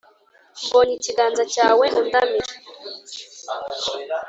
[0.65, 2.53] mbonye ikiganza cyawe undamira